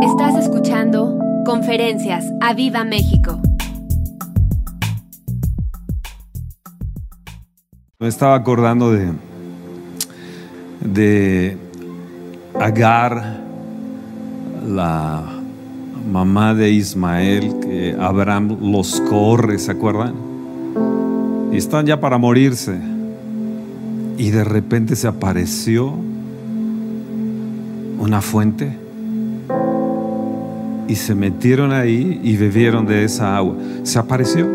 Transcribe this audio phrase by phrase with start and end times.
[0.00, 3.40] Estás escuchando Conferencias a Viva México.
[7.98, 9.10] Me estaba acordando de,
[10.80, 11.56] de
[12.60, 13.40] Agar,
[14.68, 15.24] la
[16.08, 20.14] mamá de Ismael, que Abraham los corre, ¿se acuerdan?
[21.50, 22.78] Y están ya para morirse.
[24.16, 25.92] Y de repente se apareció
[27.98, 28.87] una fuente
[30.88, 33.54] y se metieron ahí y bebieron de esa agua.
[33.82, 34.48] Se apareció.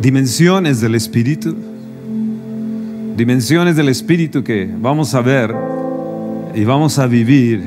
[0.00, 1.54] Dimensiones del Espíritu.
[3.16, 5.54] Dimensiones del Espíritu que vamos a ver
[6.54, 7.62] y vamos a vivir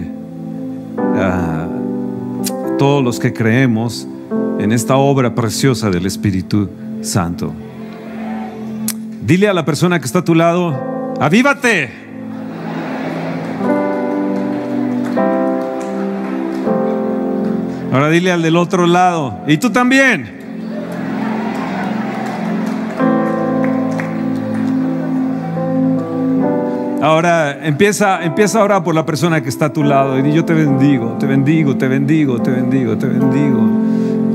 [0.98, 1.68] ah,
[2.78, 4.08] todos los que creemos
[4.60, 6.70] en esta obra preciosa del Espíritu
[7.02, 7.54] Santo.
[9.26, 10.78] Dile a la persona que está a tu lado,
[11.20, 12.05] avívate.
[17.96, 20.30] Ahora dile al del otro lado, y tú también.
[27.02, 30.44] Ahora empieza, empieza ahora por la persona que está a tu lado y di, yo
[30.44, 33.66] te bendigo, te bendigo, te bendigo, te bendigo, te bendigo.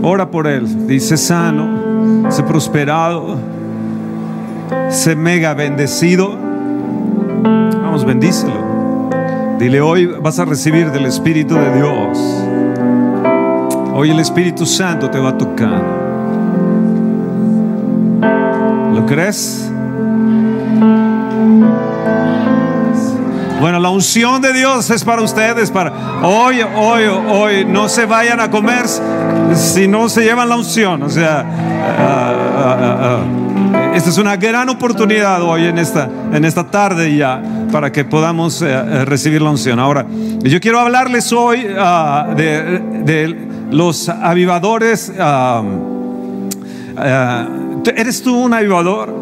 [0.05, 3.37] Ora por él, dice sano, sé prosperado,
[4.89, 6.35] sé mega bendecido.
[7.83, 8.71] Vamos, bendícelo.
[9.59, 12.50] Dile, hoy vas a recibir del Espíritu de Dios.
[14.03, 15.83] Hoy el Espíritu Santo te va tocar.
[18.95, 19.71] ¿Lo crees?
[23.61, 28.41] Bueno, la unción de Dios es para ustedes, para hoy, hoy, hoy, no se vayan
[28.41, 28.87] a comer
[29.55, 31.03] si no se llevan la unción.
[31.03, 31.45] O sea,
[33.77, 38.07] uh, esta es una gran oportunidad hoy en esta, en esta tarde ya para que
[38.07, 39.79] podamos eh, recibir la unción.
[39.79, 40.07] Ahora,
[40.43, 45.13] yo quiero hablarles hoy de, de los avivadores.
[47.97, 49.15] ¿Eres tú un avivador?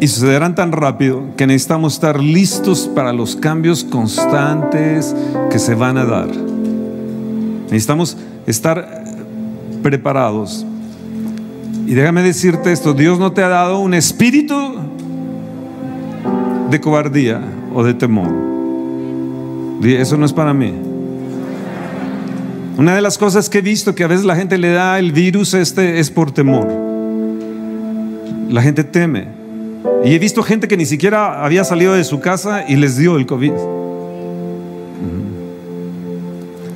[0.00, 5.14] y sucederán tan rápido que necesitamos estar listos para los cambios constantes
[5.50, 6.28] que se van a dar.
[7.64, 9.04] Necesitamos estar
[9.82, 10.64] preparados
[11.86, 14.74] y déjame decirte esto, Dios no te ha dado un espíritu
[16.68, 17.40] de cobardía
[17.72, 18.28] o de temor.
[19.84, 20.74] Eso no es para mí.
[22.76, 25.12] Una de las cosas que he visto que a veces la gente le da el
[25.12, 26.66] virus este es por temor.
[28.50, 29.28] La gente teme.
[30.04, 33.16] Y he visto gente que ni siquiera había salido de su casa y les dio
[33.16, 33.52] el COVID.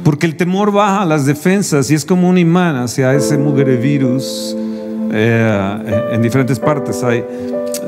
[0.05, 4.57] Porque el temor baja las defensas y es como un imán hacia ese mugre virus
[5.13, 7.03] eh, en diferentes partes.
[7.03, 7.25] Hay,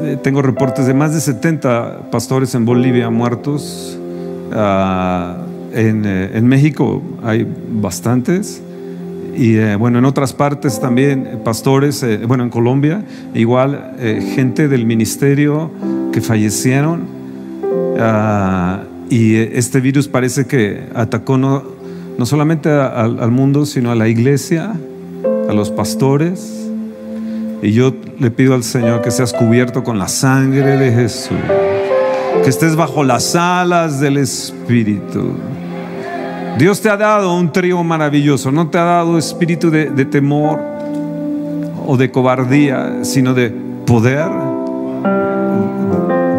[0.03, 3.99] eh, tengo reportes de más de 70 pastores en Bolivia muertos.
[4.53, 5.39] Ah,
[5.73, 8.63] en, eh, en, México hay bastantes.
[9.35, 13.97] Y bueno, en otras partes también pastores, bueno, en Colombia, igual
[14.35, 15.71] gente del ministerio
[16.13, 17.07] que fallecieron.
[17.99, 21.63] Ah, y este virus parece que atacó no,
[22.19, 24.75] no solamente al mundo, sino a la iglesia,
[25.49, 26.62] a los pastores
[27.63, 31.39] y yo le pido al Señor que seas cubierto con la sangre de Jesús,
[32.43, 35.33] que estés bajo las alas del Espíritu.
[36.59, 40.61] Dios te ha dado un trío maravilloso, no te ha dado espíritu de, de temor
[41.87, 43.51] o de cobardía, sino de
[43.87, 44.29] poder,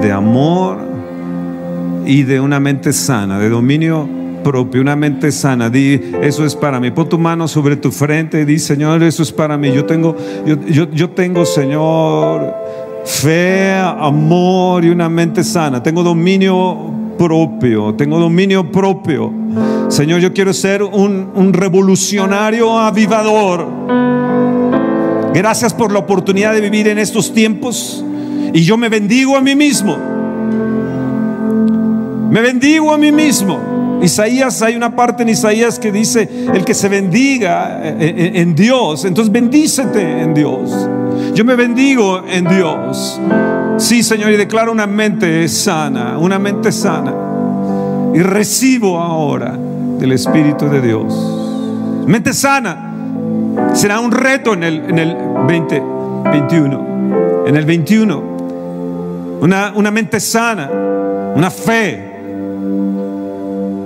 [0.01, 0.77] de amor
[2.05, 5.69] y de una mente sana, de dominio propio, una mente sana.
[5.69, 6.91] Di, eso es para mí.
[6.91, 9.71] Pon tu mano sobre tu frente y di, Señor, eso es para mí.
[9.71, 12.53] Yo tengo, yo, yo, tengo, Señor,
[13.05, 15.81] fe, amor y una mente sana.
[15.81, 19.33] Tengo dominio propio, tengo dominio propio.
[19.87, 23.67] Señor, yo quiero ser un, un revolucionario avivador.
[25.33, 28.05] Gracias por la oportunidad de vivir en estos tiempos.
[28.53, 29.97] Y yo me bendigo a mí mismo.
[32.29, 33.72] Me bendigo a mí mismo
[34.03, 38.53] Isaías, hay una parte en Isaías que dice, el que se bendiga eh, eh, en
[38.53, 40.89] Dios, entonces bendícete en Dios.
[41.33, 43.19] Yo me bendigo en Dios.
[43.77, 47.13] Sí, Señor, y declaro una mente sana, una mente sana.
[48.13, 49.57] Y recibo ahora
[49.99, 52.05] del Espíritu de Dios.
[52.05, 52.91] Mente sana.
[53.73, 55.15] Será un reto en el, en el
[55.47, 57.45] 2021.
[57.47, 58.33] En el 21.
[59.41, 60.69] Una, una mente sana,
[61.35, 62.12] una fe.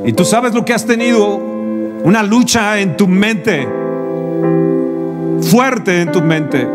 [0.07, 3.68] Y tú sabes lo que has tenido, una lucha en tu mente,
[5.42, 6.65] fuerte en tu mente.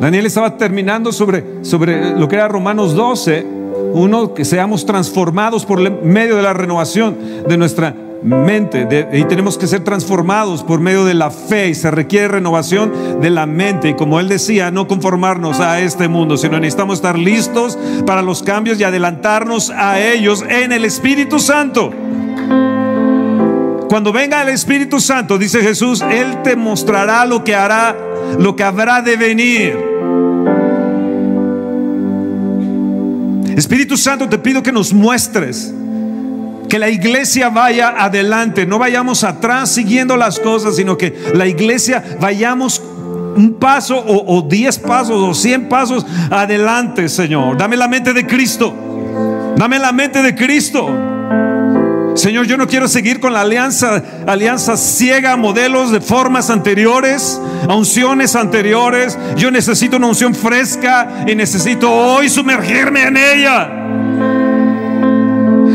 [0.00, 3.46] Daniel estaba terminando sobre, sobre lo que era Romanos 12,
[3.92, 7.94] uno que seamos transformados por medio de la renovación de nuestra
[8.24, 13.20] mente y tenemos que ser transformados por medio de la fe y se requiere renovación
[13.20, 17.18] de la mente y como él decía, no conformarnos a este mundo, sino necesitamos estar
[17.18, 21.92] listos para los cambios y adelantarnos a ellos en el Espíritu Santo.
[23.88, 27.94] Cuando venga el Espíritu Santo, dice Jesús, Él te mostrará lo que hará,
[28.38, 29.78] lo que habrá de venir.
[33.54, 35.72] Espíritu Santo, te pido que nos muestres
[36.68, 42.02] que la iglesia vaya adelante, no vayamos atrás siguiendo las cosas, sino que la iglesia
[42.20, 42.82] vayamos
[43.36, 47.56] un paso o, diez pasos o cien pasos adelante, Señor.
[47.56, 48.74] Dame la mente de Cristo.
[49.56, 50.88] Dame la mente de Cristo.
[52.14, 58.36] Señor, yo no quiero seguir con la alianza, alianza ciega, modelos de formas anteriores, unciones
[58.36, 59.18] anteriores.
[59.36, 63.83] Yo necesito una unción fresca y necesito hoy sumergirme en ella.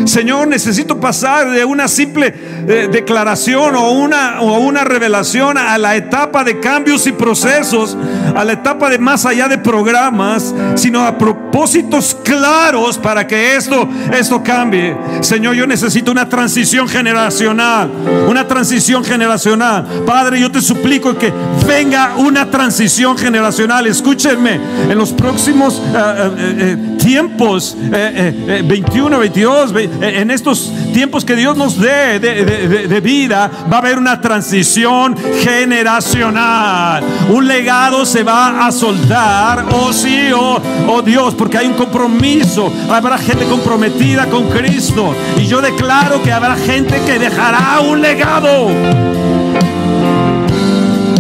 [0.10, 2.34] Señor, necesito pasar de una simple
[2.68, 7.98] eh, declaración o una, o una revelación a la etapa de cambios y procesos,
[8.36, 13.88] a la etapa de más allá de programas, sino a propósitos claros para que esto,
[14.14, 14.96] esto cambie.
[15.22, 17.90] Señor, yo necesito una transición generacional,
[18.28, 19.86] una transición generacional.
[20.06, 21.32] Padre, yo te suplico que
[21.68, 23.88] venga una transición generacional.
[23.88, 24.60] Escúchenme,
[24.90, 32.20] en los próximos eh, eh, tiempos, 21, 22, en estos tiempos que Dios nos dé
[32.68, 37.04] vida, va a haber una transición generacional.
[37.30, 42.72] Un legado se va a soltar, oh sí, oh, oh Dios, porque hay un compromiso.
[42.90, 45.16] Habrá gente comprometida con Cristo.
[45.38, 48.70] Y yo declaro que habrá gente que dejará un legado.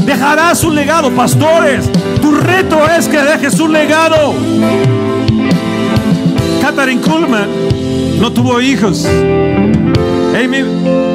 [0.06, 1.90] Dejarás un legado, pastores.
[2.22, 4.34] Tu reto es que dejes un legado.
[6.62, 7.48] Catherine Kuhlman
[8.20, 9.06] no tuvo hijos.
[10.40, 10.64] Amy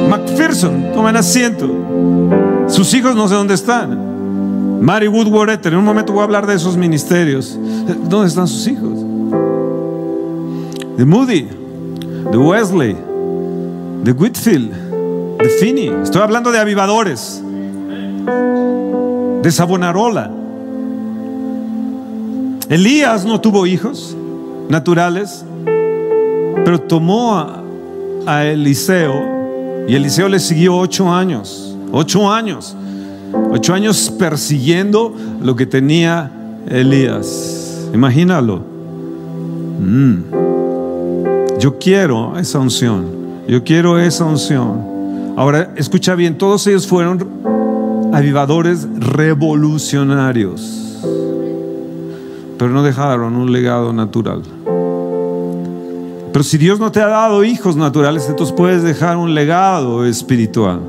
[0.07, 1.67] McPherson, toman asiento.
[2.67, 4.81] Sus hijos no sé dónde están.
[4.81, 7.57] Mary Woodward en un momento voy a hablar de esos ministerios.
[8.07, 8.99] ¿Dónde están sus hijos?
[10.95, 11.47] De Moody,
[12.31, 12.95] de Wesley,
[14.03, 14.71] de Whitfield,
[15.39, 15.91] de Finney.
[16.03, 17.41] Estoy hablando de avivadores,
[19.41, 20.29] de Sabonarola.
[22.69, 24.15] Elías no tuvo hijos
[24.69, 25.43] naturales,
[26.63, 27.64] pero tomó a,
[28.27, 32.75] Eliseo y Eliseo le siguió ocho años, ocho años,
[33.51, 36.31] ocho años persiguiendo lo que tenía
[36.67, 37.89] Elías.
[37.93, 38.61] Imagínalo.
[39.79, 40.15] Mm.
[41.59, 43.05] Yo quiero esa unción,
[43.47, 45.33] yo quiero esa unción.
[45.37, 47.27] Ahora, escucha bien, todos ellos fueron
[48.13, 51.01] avivadores revolucionarios,
[52.57, 54.41] pero no dejaron un legado natural.
[56.35, 60.81] Pero si Dios no te ha dado hijos naturales, entonces puedes dejar un legado espiritual.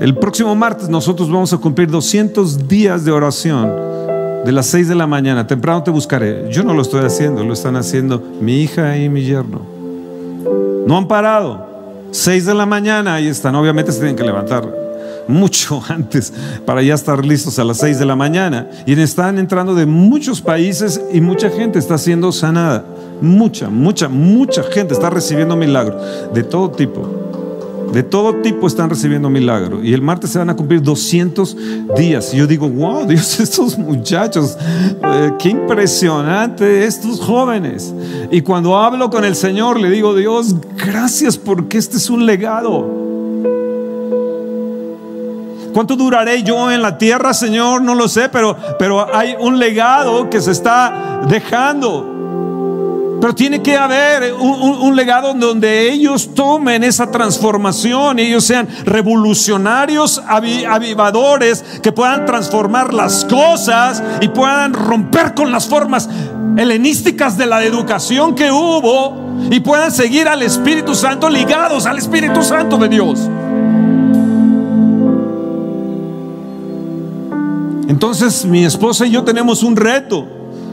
[0.00, 3.70] El próximo martes nosotros vamos a cumplir 200 días de oración
[4.46, 5.46] de las 6 de la mañana.
[5.46, 6.50] Temprano te buscaré.
[6.50, 9.60] Yo no lo estoy haciendo, lo están haciendo mi hija y mi yerno.
[10.86, 11.66] No han parado.
[12.12, 13.54] 6 de la mañana, ahí están.
[13.56, 14.89] Obviamente se tienen que levantar
[15.28, 16.32] mucho antes
[16.64, 18.68] para ya estar listos a las 6 de la mañana.
[18.86, 22.84] Y están entrando de muchos países y mucha gente está siendo sanada.
[23.20, 27.20] Mucha, mucha, mucha gente está recibiendo milagros de todo tipo.
[27.92, 29.80] De todo tipo están recibiendo milagros.
[29.82, 31.56] Y el martes se van a cumplir 200
[31.96, 32.32] días.
[32.32, 34.56] Y yo digo, wow, Dios, estos muchachos,
[35.02, 37.92] eh, qué impresionante estos jóvenes.
[38.30, 42.99] Y cuando hablo con el Señor, le digo, Dios, gracias porque este es un legado.
[45.72, 47.82] ¿Cuánto duraré yo en la tierra, Señor?
[47.82, 52.18] No lo sé, pero, pero hay un legado que se está dejando.
[53.20, 61.62] Pero tiene que haber un, legado donde ellos tomen esa transformación ellos sean revolucionarios, avivadores,
[61.82, 66.08] que puedan transformar las cosas y puedan romper con las formas
[66.56, 69.16] helenísticas de la educación que hubo
[69.50, 73.28] y puedan seguir al Espíritu Santo ligados al Espíritu Santo de Dios.
[77.90, 80.24] Entonces mi esposa y yo tenemos un reto,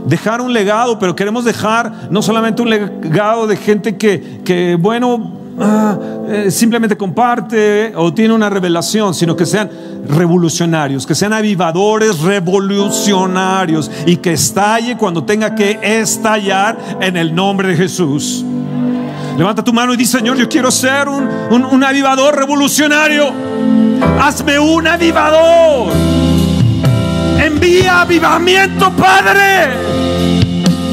[0.06, 5.32] dejar un legado, pero queremos dejar no solamente un legado de gente que, que bueno,
[5.60, 5.98] ah,
[6.30, 9.68] eh, simplemente comparte o tiene una revelación, sino que sean
[10.08, 17.70] revolucionarios, que sean avivadores revolucionarios y que estalle cuando tenga que estallar en el nombre
[17.70, 18.46] de Jesús.
[19.36, 23.34] Levanta tu mano y dice, Señor, yo quiero ser un, un, un avivador revolucionario.
[24.20, 26.07] Hazme un avivador.
[27.58, 29.72] Envía avivamiento, Padre.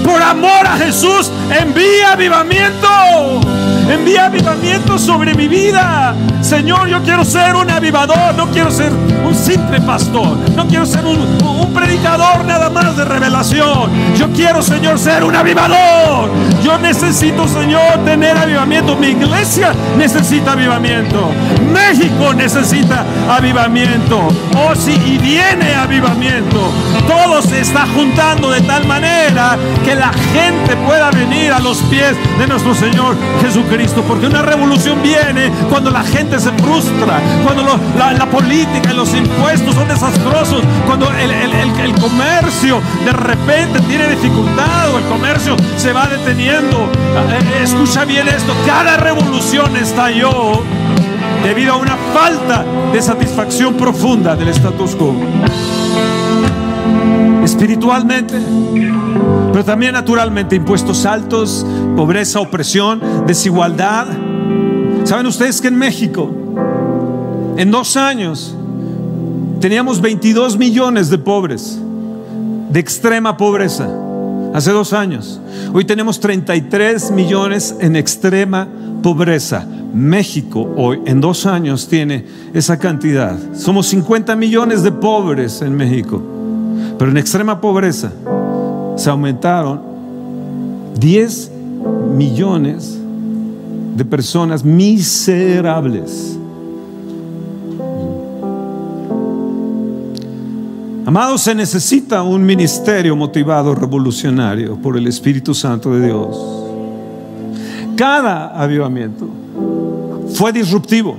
[0.02, 2.88] Por amor a Jesús, envía avivamiento.
[3.88, 6.14] Envía avivamiento sobre mi vida.
[6.40, 11.04] Señor, yo quiero ser un avivador, no quiero ser un simple pastor, no quiero ser
[11.04, 11.24] un,
[11.74, 13.90] predicador nada más de revelación.
[14.16, 16.30] Yo quiero, Señor, ser un avivador.
[16.62, 18.94] Yo necesito, Señor, tener avivamiento.
[18.94, 21.30] Mi iglesia necesita avivamiento.
[21.72, 24.28] México necesita avivamiento.
[24.56, 26.70] Oh, sí, y viene avivamiento.
[27.08, 32.14] Todo se está juntando de tal manera que la gente pueda venir a los pies
[32.38, 33.73] de nuestro Señor Jesucristo.
[34.06, 39.74] Porque una revolución viene cuando la gente se frustra, cuando la, política y los impuestos
[39.74, 46.88] son desastrosos, cuando el, comercio de repente tiene dificultad o el comercio se va deteniendo.
[47.60, 50.62] Escucha bien esto, cada revolución estalló
[51.42, 55.16] debido a una falta de satisfacción profunda del status quo.
[57.42, 58.38] Espiritualmente,
[59.54, 61.64] pero también naturalmente, impuestos altos,
[61.94, 64.08] pobreza, opresión, desigualdad.
[65.04, 66.28] ¿Saben ustedes que en México,
[67.56, 68.52] en dos años,
[69.60, 71.78] teníamos 22 millones de pobres,
[72.68, 73.88] de extrema pobreza,
[74.52, 75.40] hace dos años?
[75.72, 78.66] Hoy tenemos 33 millones en extrema
[79.04, 79.64] pobreza.
[79.94, 82.24] México hoy, en dos años, tiene
[82.54, 83.38] esa cantidad.
[83.54, 86.20] Somos 50 millones de pobres en México,
[86.98, 88.10] pero en extrema pobreza
[88.96, 89.80] se aumentaron
[90.98, 91.50] 10
[92.16, 92.98] millones
[93.96, 96.38] de personas miserables.
[101.06, 106.64] Amados, se necesita un ministerio motivado, revolucionario por el Espíritu Santo de Dios.
[107.94, 109.28] Cada avivamiento
[110.34, 111.16] fue disruptivo.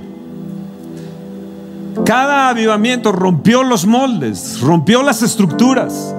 [2.04, 6.15] Cada avivamiento rompió los moldes, rompió las estructuras.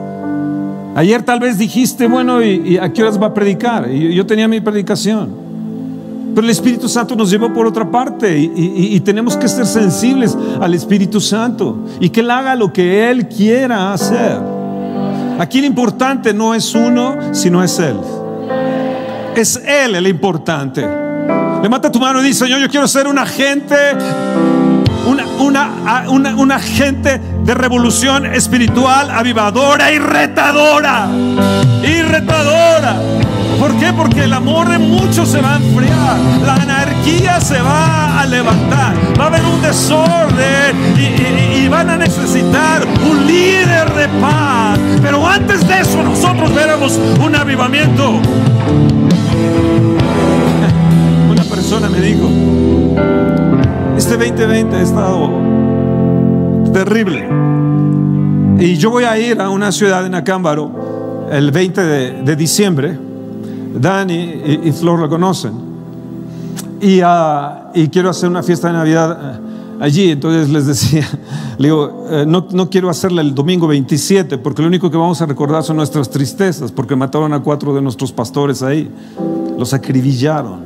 [0.98, 3.88] Ayer tal vez dijiste, bueno, ¿y, a qué horas va a predicar?
[3.88, 5.30] Y yo tenía mi predicación.
[6.34, 10.74] Pero el Espíritu Santo nos llevó por otra parte y, tenemos que ser sensibles al
[10.74, 14.40] Espíritu Santo y que Él haga lo que Él quiera hacer.
[15.38, 17.98] Aquí lo importante no es uno, sino es Él.
[19.36, 20.82] Es Él el importante.
[21.62, 23.76] Levanta tu mano y dice, Señor, yo quiero ser un agente,
[25.08, 31.08] una, una, una, un agente de revolución espiritual, avivadora y retadora.
[31.82, 32.98] Y retadora.
[33.58, 33.94] ¿Por qué?
[33.94, 38.94] Porque el amor de muchos se va a enfriar, la anarquía se va a levantar,
[39.18, 40.76] va a haber un desorden
[41.56, 44.78] y, van a necesitar un líder de paz.
[45.02, 48.12] Pero antes de eso nosotros veremos un avivamiento.
[51.32, 52.30] Una persona me dijo,
[53.98, 55.67] este 2020 ha estado
[56.78, 57.28] terrible.
[58.60, 63.00] Y yo voy a ir a una ciudad en Acámbaro el 20 de, de diciembre
[63.80, 65.54] Dani y, Flor lo conocen.
[66.80, 69.40] Y, uh, y, quiero hacer una fiesta de Navidad
[69.80, 70.12] allí.
[70.12, 71.08] Entonces les decía,
[71.60, 75.26] digo, eh, no, no, quiero hacerla el domingo 27 porque lo único que vamos a
[75.26, 78.88] recordar son nuestras tristezas porque mataron a cuatro de nuestros pastores ahí.
[79.58, 80.60] Los acribillaron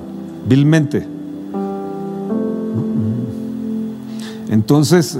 [0.45, 1.07] vilmente.
[4.49, 5.17] Entonces,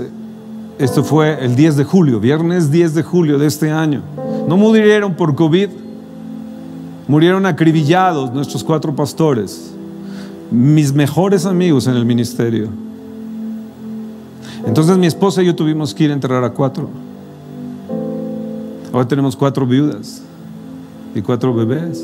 [0.83, 4.01] esto fue el 10 de julio, viernes 10 de julio de este año.
[4.47, 5.69] No murieron por COVID,
[7.11, 9.73] Murieron acribillados nuestros cuatro pastores,
[10.49, 12.69] mis mejores amigos en el ministerio.
[14.65, 16.87] Entonces mi esposa y yo tuvimos que ir a enterrar a cuatro.
[18.93, 20.21] Ahora tenemos cuatro viudas
[21.13, 22.01] y cuatro bebés.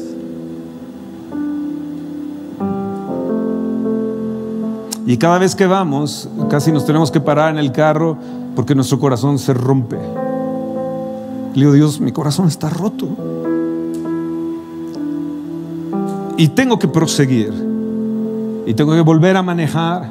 [5.06, 8.18] Y cada vez que vamos, casi nos tenemos que parar en el carro
[8.58, 9.98] porque nuestro corazón se rompe.
[11.54, 13.08] Le digo, Dios, mi corazón está roto
[16.38, 17.54] y tengo que proseguir
[18.66, 20.10] y tengo que volver a manejar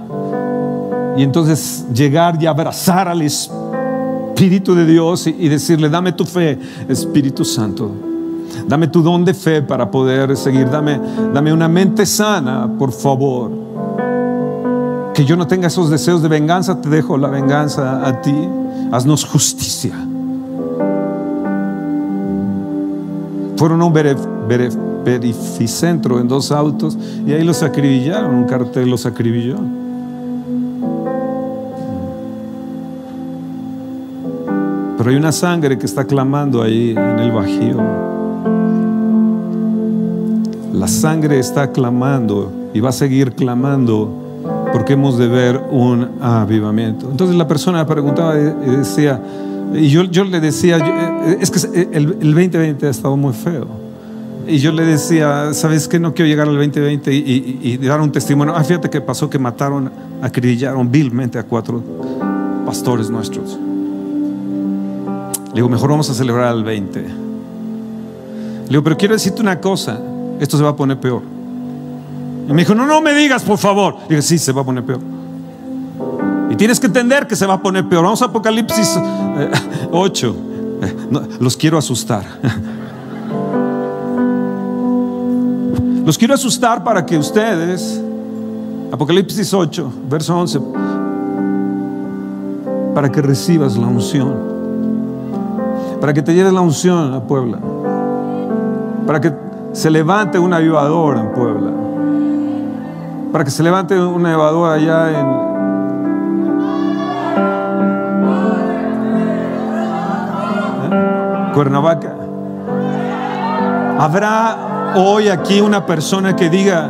[1.16, 6.56] y entonces llegar y abrazar al Espíritu de Dios y, y decirle, dame tu fe,
[6.88, 7.90] Espíritu Santo.
[8.68, 10.70] Dame tu don de fe para poder seguir.
[10.70, 11.00] Dame,
[11.34, 13.65] dame una mente sana, por favor.
[15.16, 18.36] Que yo no tenga esos deseos de venganza, te dejo la venganza a ti.
[18.92, 19.94] Haznos justicia.
[23.56, 23.94] Fueron a un
[25.04, 29.56] verificentro en dos autos y ahí los acribillaron, un cartel los acribilló.
[34.98, 37.82] Pero hay una sangre que está clamando ahí en el Bajío.
[40.74, 44.25] La sangre está clamando y va a seguir clamando
[44.72, 47.10] porque hemos de ver un avivamiento.
[47.10, 49.20] Entonces la persona preguntaba y decía,
[49.74, 53.66] y yo, le decía, eh, es que el, 2020 ha estado muy feo.
[54.46, 55.98] Y yo le decía, ¿sabes qué?
[55.98, 58.54] No quiero llegar al 2020 y, dar un testimonio.
[58.56, 59.90] Ah, fíjate que pasó que mataron,
[60.22, 61.82] acribillaron vilmente a cuatro
[62.64, 63.58] pastores nuestros.
[65.48, 67.00] Le digo, mejor vamos a celebrar al 20.
[67.00, 67.08] Le
[68.68, 69.98] digo, pero quiero decirte una cosa,
[70.38, 71.35] esto se va a poner peor.
[72.48, 73.96] Y me dijo, no, no me digas, por favor.
[74.08, 75.00] Le dije, sí, se va a poner peor.
[76.50, 78.04] Y tienes que entender que se va a poner peor.
[78.04, 78.98] Vamos a Apocalipsis
[79.90, 80.36] 8.
[80.82, 82.24] Eh, eh, los quiero asustar.
[86.06, 88.00] Los quiero asustar para que ustedes,
[88.92, 90.60] Apocalipsis 8, verso 11,
[92.94, 94.32] para que recibas la unción,
[96.00, 97.58] para que te lleves la unción a Puebla,
[99.04, 99.32] para que
[99.72, 101.72] se levante un avivador en Puebla,
[103.36, 105.26] para que se levante un avivador allá en,
[111.52, 112.14] Cuernavaca.
[113.98, 116.88] Habrá hoy aquí una persona que diga,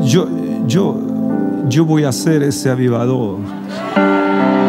[0.00, 0.26] yo,
[0.66, 0.96] yo,
[1.66, 3.36] yo voy a ser ese avivador.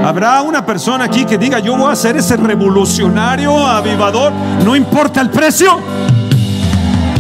[0.06, 4.34] Habrá una persona aquí que diga, yo voy a ser ese revolucionario avivador,
[4.66, 5.80] no importa el precio,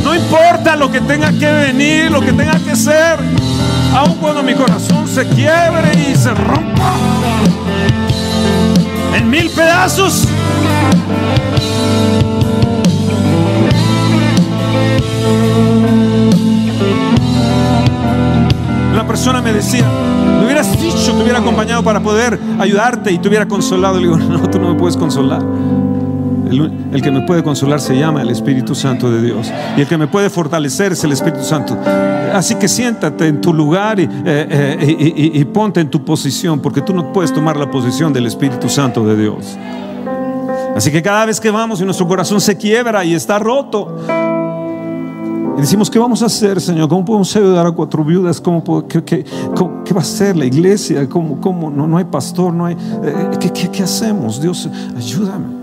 [0.03, 3.19] no importa lo que tenga que venir, lo que tenga que ser,
[3.95, 6.93] aun cuando mi corazón se quiebre y se rompa
[9.15, 10.27] en mil pedazos.
[18.93, 19.85] Una persona me decía,
[20.39, 23.95] me hubieras dicho, te hubiera acompañado para poder ayudarte y te hubiera consolado.
[23.95, 25.41] Le digo, no, tú no me puedes consolar.
[26.49, 29.51] El, que me puede consolar se llama el Espíritu Santo de Dios.
[29.77, 31.77] Y el que me puede fortalecer es el Espíritu Santo.
[32.33, 36.81] Así que siéntate en tu lugar y, eh, eh, y ponte en tu posición, porque
[36.81, 39.57] tú no puedes tomar la posición del Espíritu Santo de Dios.
[40.75, 43.97] Así que cada vez que vamos y nuestro corazón se quiebra y está roto,
[45.59, 46.87] y decimos, ¿qué vamos a hacer, Señor?
[46.87, 48.39] ¿Cómo podemos ayudar a cuatro viudas?
[48.39, 49.25] ¿Cómo, qué,
[49.91, 51.09] va a hacer la iglesia?
[51.09, 51.69] ¿Cómo, cómo?
[51.69, 52.77] No, no hay pastor, no hay...
[53.03, 54.41] Eh, ¿qué, ¿qué, hacemos?
[54.41, 55.58] Dios, ayúdame.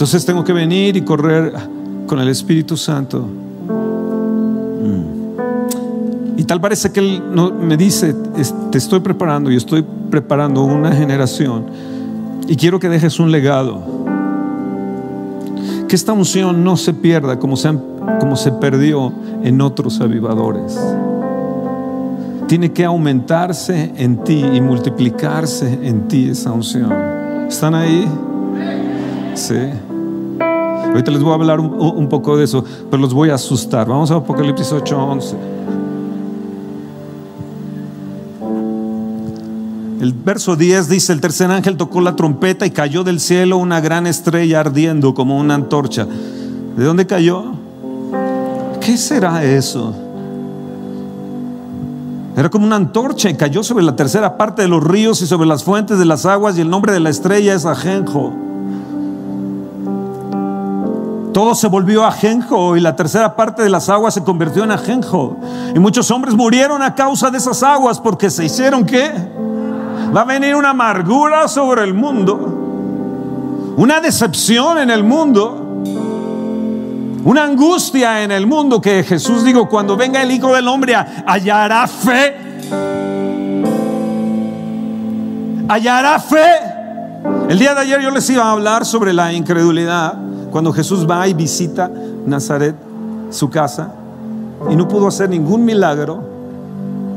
[0.00, 1.52] Entonces tengo que venir y correr
[2.06, 3.20] con el Espíritu Santo.
[4.80, 6.38] Mm.
[6.38, 7.22] Y tal parece que Él
[7.60, 8.16] me dice,
[8.72, 11.66] te estoy preparando y estoy preparando una generación
[12.48, 13.82] y quiero que dejes un legado
[15.86, 17.70] que esta unción no se pierda como se,
[18.20, 20.80] como se perdió en otros avivadores.
[22.48, 26.90] Tiene que aumentarse en ti y multiplicarse en ti esa unción.
[27.46, 28.08] ¿Están ahí?
[29.34, 29.89] Sí.
[30.90, 33.86] Ahorita les voy a hablar un, un poco de eso, pero los voy a asustar.
[33.88, 35.36] Vamos a Apocalipsis 8:11.
[40.00, 43.82] El verso 10 dice, el tercer ángel tocó la trompeta y cayó del cielo una
[43.82, 46.06] gran estrella ardiendo como una antorcha.
[46.76, 47.52] ¿De dónde cayó?
[48.80, 49.94] ¿Qué será eso?
[52.34, 55.46] Era como una antorcha y cayó sobre la tercera parte de los ríos y sobre
[55.46, 58.49] las fuentes de las aguas y el nombre de la estrella es Ajenjo.
[61.32, 65.36] Todo se volvió ajenjo y la tercera parte de las aguas se convirtió en ajenjo.
[65.74, 69.12] Y muchos hombres murieron a causa de esas aguas porque se hicieron qué?
[70.14, 75.84] Va a venir una amargura sobre el mundo, una decepción en el mundo,
[77.24, 81.86] una angustia en el mundo que Jesús dijo, cuando venga el Hijo del Hombre hallará
[81.86, 82.36] fe.
[85.68, 86.70] Hallará fe.
[87.48, 90.14] El día de ayer yo les iba a hablar sobre la incredulidad,
[90.50, 91.90] cuando Jesús va y visita
[92.26, 92.74] Nazaret,
[93.30, 93.94] su casa,
[94.70, 96.22] y no pudo hacer ningún milagro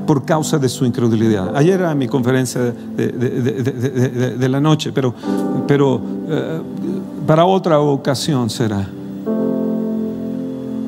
[0.05, 1.55] por causa de su incredulidad.
[1.55, 5.13] Ayer era mi conferencia de, la noche, pero,
[5.67, 6.61] pero eh,
[7.25, 8.87] para otra ocasión será.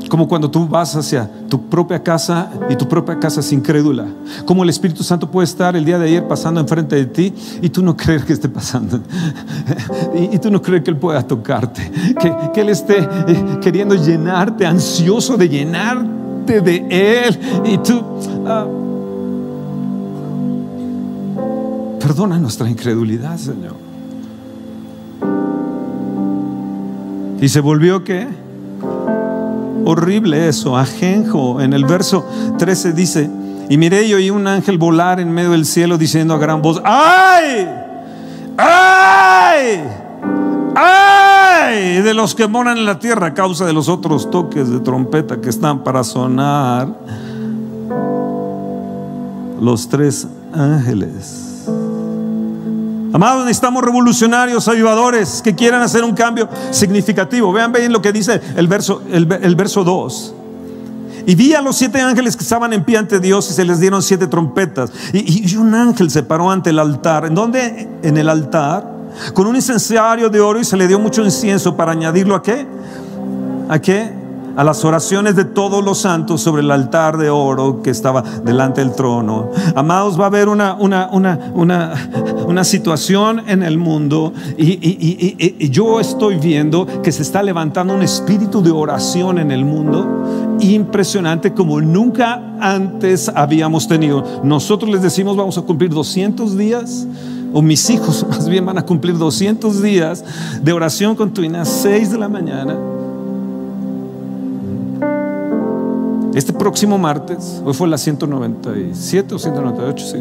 [0.10, 4.06] Como cuando tú vas hacia tu propia casa y tu propia casa es incrédula.
[4.46, 7.70] Como el Espíritu Santo puede estar el día de ayer pasando enfrente de ti y
[7.70, 9.00] tú no crees que esté pasando.
[10.16, 11.92] Y, tú no crees que Él pueda tocarte.
[12.54, 17.40] Que, Él esté eh, queriendo llenarte, ansioso de llenarte de Él.
[17.66, 18.02] Y tú...
[18.46, 18.66] Ah,
[22.00, 23.76] perdona nuestra incredulidad, Señor.
[27.42, 28.28] Y se volvió que
[29.86, 31.62] horrible eso, ajenjo.
[31.62, 33.30] En el verso 13 dice,
[33.70, 36.82] y miré y oí un ángel volar en medio del cielo diciendo a gran voz,
[36.84, 37.68] ¡ay!
[38.58, 39.84] ¡ay!
[40.76, 42.02] ¡ay!
[42.02, 45.40] De los que moran en la tierra a causa de los otros toques de trompeta
[45.40, 46.90] que están para sonar.
[49.60, 51.55] Los tres ángeles
[53.16, 57.54] Amados, necesitamos revolucionarios, ayudadores que quieran hacer un cambio significativo.
[57.54, 60.34] Vean bien lo que dice el verso, el, verso 2.
[61.26, 63.80] Y vi a los siete ángeles que estaban en pie ante Dios y se les
[63.80, 64.92] dieron siete trompetas.
[65.14, 67.26] Y, un ángel se paró ante el altar.
[67.26, 67.88] ¿En dónde?
[68.04, 68.86] En el altar.
[69.34, 72.68] Con un incenciario de oro y se le dio mucho incienso para añadirlo a qué?
[73.70, 74.12] ¿A qué?
[74.56, 78.82] A las oraciones de todos los santos sobre el altar de oro que estaba delante
[78.82, 79.50] del trono.
[79.76, 81.94] Amados, va a haber una, una, una, una,
[82.48, 87.94] una situación en el mundo y, y, y, yo estoy viendo que se está levantando
[87.94, 94.24] un espíritu de oración en el mundo impresionante como nunca antes habíamos tenido.
[94.44, 97.08] Nosotros les decimos vamos a cumplir 200 días
[97.54, 100.24] o mis hijos más bien van a cumplir 200 días
[100.62, 102.95] de oración continua, 6 de la mañana
[106.36, 110.18] Este próximo martes, hoy fue la 197 o 198, sí,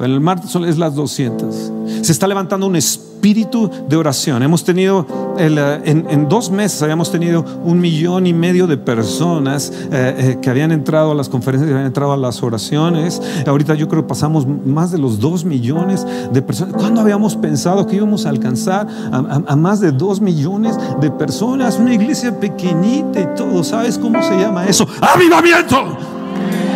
[0.00, 1.72] el martes es las 200.
[2.00, 4.42] Se está levantando un espíritu de oración.
[4.42, 5.06] Hemos tenido,
[5.40, 10.50] eh, en, dos meses habíamos tenido un millón y medio de personas eh, eh, que
[10.50, 13.22] habían entrado a las conferencias, que habían entrado a las oraciones.
[13.46, 16.74] Ahorita yo creo que pasamos más de los dos millones de personas.
[16.74, 21.78] ¿Cuándo habíamos pensado que íbamos a alcanzar a, más de dos millones de personas?
[21.78, 23.64] Una iglesia pequeñita y todo.
[23.64, 24.86] ¿Sabes cómo se llama eso?
[25.00, 26.19] ¡Avivamiento!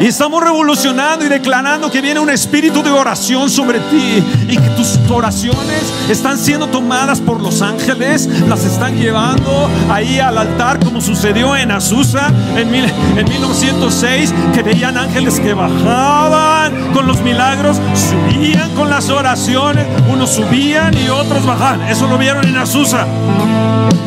[0.00, 4.68] Y estamos revolucionando y declarando que viene un espíritu de oración sobre ti y que
[4.70, 11.00] tus oraciones están siendo tomadas por los ángeles, las están llevando ahí al altar como
[11.00, 18.70] sucedió en Azusa en, en 1906, que veían ángeles que bajaban con los milagros, subían
[18.74, 21.82] con las oraciones, unos subían y otros bajaban.
[21.82, 23.06] Eso lo vieron en Azusa.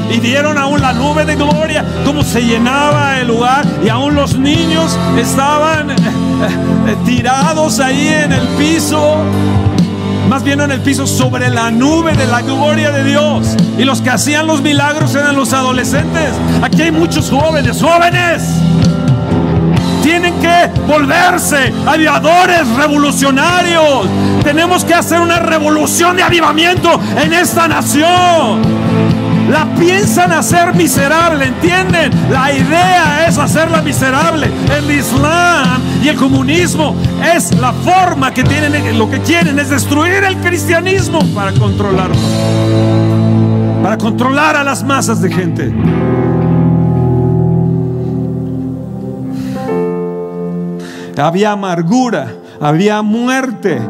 [0.10, 4.38] Y dieron aún la nube de gloria, como se llenaba el lugar y aún los
[4.38, 5.96] niños estaban eh,
[6.88, 9.18] eh, tirados ahí en el piso,
[10.30, 13.56] más bien en el piso sobre la nube de la gloria de Dios.
[13.78, 16.32] Y los que hacían los milagros eran los adolescentes.
[16.62, 18.44] Aquí hay muchos jóvenes, jóvenes.
[20.02, 24.08] Tienen que volverse aviadores revolucionarios.
[24.44, 28.97] Tenemos que hacer una revolución de avivamiento en esta nación
[29.50, 32.12] la piensan hacer miserable, ¿entienden?
[32.30, 34.50] La idea es hacerla miserable.
[34.78, 36.96] El Islam y el comunismo
[37.36, 42.16] es la forma que tienen, lo que quieren es destruir el cristianismo para controlarlo,
[43.82, 45.74] para controlar a las masas de gente.
[51.18, 52.32] Había amargura,
[52.62, 53.82] había muerte,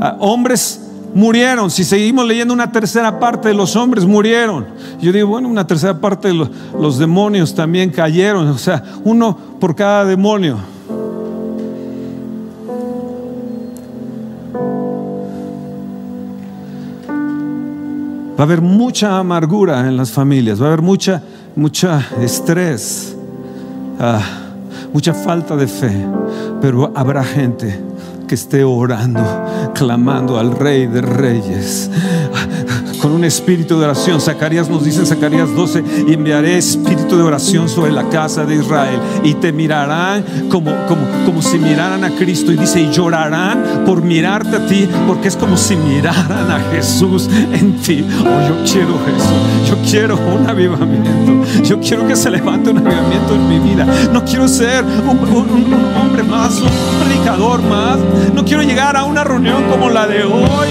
[0.00, 0.85] ah, hombres
[1.16, 1.70] murieron.
[1.70, 4.66] Si seguimos leyendo una tercera parte de los hombres murieron.
[5.00, 8.46] Yo digo, bueno, una tercera parte de los, demonios también cayeron.
[8.48, 10.58] O sea, uno por cada demonio.
[18.38, 21.22] Va a haber mucha amargura en las familias, va a haber mucha,
[21.54, 23.16] mucha estrés,
[23.98, 24.20] ah,
[24.92, 26.06] mucha falta de fe,
[26.60, 27.80] pero habrá gente
[28.26, 29.22] que esté orando,
[29.74, 31.90] clamando al Rey de Reyes,
[33.00, 34.20] con un espíritu de oración.
[34.20, 38.56] Zacarías nos dice en Zacarías 12, y enviaré espíritu de oración sobre la casa de
[38.56, 42.50] Israel y te mirarán como, como, como si miraran a Cristo.
[42.50, 47.28] Y dice, y llorarán por mirarte a ti, porque es como si miraran a Jesús
[47.52, 48.04] en ti.
[48.20, 53.34] Oh, yo quiero eso, yo quiero un avivamiento, yo quiero que se levante un avivamiento
[53.34, 53.86] en mi vida.
[54.12, 55.18] No quiero ser un,
[55.96, 56.70] hombre más, un
[57.04, 57.98] predicador más.
[58.34, 60.68] No quiero llegar a una reunión como la de hoy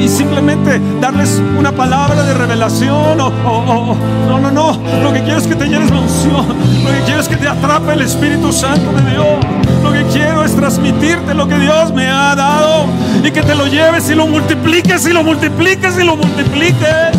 [0.00, 3.96] y simplemente darles una palabra de revelación o,
[4.28, 4.81] no, no, no.
[5.02, 6.46] Lo que quiero es que te llenes de unción.
[6.84, 9.44] Lo que quiero es que te atrape el Espíritu Santo de Dios.
[9.82, 12.86] Lo que quiero es transmitirte lo que Dios me ha dado
[13.22, 17.12] y que te lo lleves y lo multipliques y lo multipliques y lo multipliques.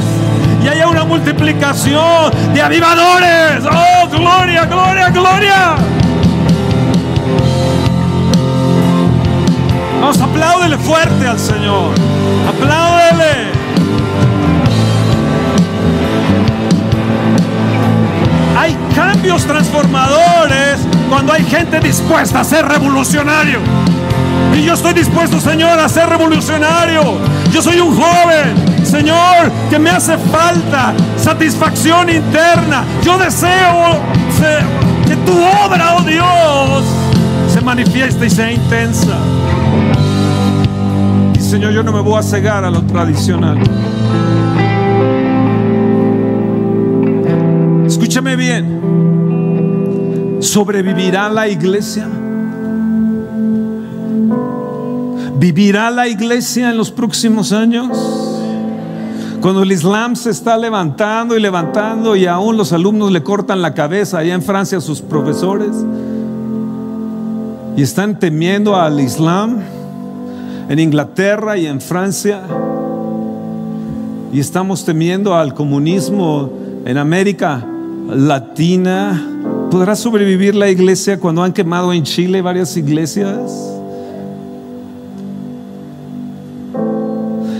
[0.63, 3.65] y haya una multiplicación de avivadores.
[3.69, 5.75] Oh, gloria, gloria, gloria.
[9.99, 11.93] Vamos, apláudele fuerte al Señor.
[12.47, 13.62] Apláudele.
[18.63, 23.59] Hay cambios transformadores cuando hay gente dispuesta a ser revolucionario.
[24.57, 27.17] Y yo estoy dispuesto, Señor, a ser revolucionario.
[27.51, 32.85] Yo soy un joven, Señor, que me hace falta satisfacción interna.
[33.03, 33.99] Yo deseo
[35.09, 36.85] que tu obra, oh Dios,
[37.53, 39.17] se manifieste y sea intensa.
[41.37, 43.59] Y Señor, yo no me voy a cegar a lo tradicional.
[48.13, 50.37] Escúchame bien.
[50.39, 52.07] ¿Sobrevivirá la iglesia?
[55.39, 57.89] ¿Vivirá la iglesia en los próximos años?
[59.41, 63.73] Cuando el Islam se está levantando y levantando y aún los alumnos le cortan la
[63.73, 65.71] cabeza allá en Francia a sus profesores
[67.75, 69.57] y están temiendo al Islam
[70.69, 72.41] en Inglaterra y en Francia
[74.31, 76.51] y estamos temiendo al comunismo
[76.85, 77.69] en América
[78.09, 79.29] latina.
[79.71, 83.71] ¿Podrá sobrevivir la iglesia cuando han quemado en Chile varias iglesias?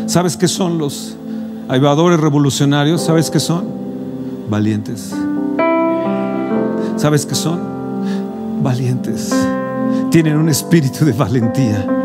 [0.06, 1.15] ¿Sabes qué son los
[1.67, 3.01] avivadores revolucionarios?
[3.01, 3.65] ¿Sabes qué son?
[4.49, 5.12] Valientes.
[6.97, 7.60] ¿Sabes qué son?
[8.62, 9.34] Valientes.
[10.12, 12.03] Tienen un espíritu de valentía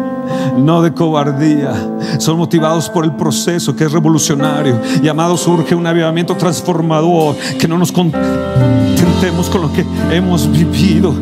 [0.59, 1.73] no de cobardía.
[2.19, 4.81] Son motivados por el proceso que es revolucionario.
[5.03, 7.37] Y surge un avivamiento transformador.
[7.59, 11.15] Que no nos contentemos con lo que hemos vivido.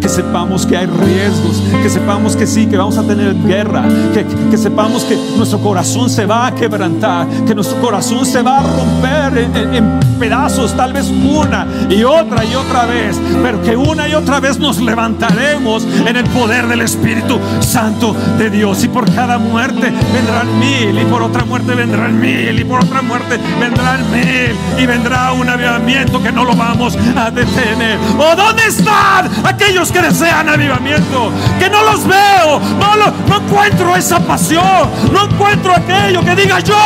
[0.00, 1.62] Que, sepamos que hay riesgos.
[1.82, 3.84] Que sepamos que sí, que vamos a tener guerra.
[4.12, 7.26] Que, sepamos que nuestro corazón se va a quebrantar.
[7.46, 12.54] Que nuestro corazón se va a romper en pedazos, tal vez una y otra y
[12.54, 13.18] otra vez.
[13.42, 18.50] Pero que una y otra vez nos levantaremos en el poder del Espíritu Santo de
[18.50, 18.69] Dios.
[18.72, 23.02] Y por cada muerte vendrán mil, y por otra muerte vendrán mil, y por otra
[23.02, 27.98] muerte vendrán mil, y vendrá un avivamiento que no lo vamos a detener.
[28.16, 31.32] ¿O dónde están aquellos que desean avivamiento?
[31.58, 32.96] Que no los veo, no,
[33.28, 36.76] no encuentro esa pasión, no encuentro aquello que diga yo,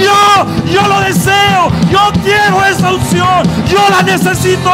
[0.00, 4.70] yo, yo lo deseo, yo quiero esa unción, yo la necesito.